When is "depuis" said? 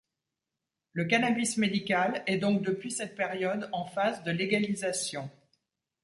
2.63-2.89